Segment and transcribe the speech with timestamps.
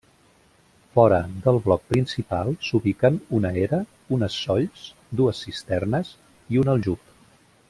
[0.95, 3.83] Fora del bloc principal s’ubiquen una era,
[4.19, 4.89] unes solls,
[5.21, 6.15] dues cisternes
[6.57, 7.19] i un aljub.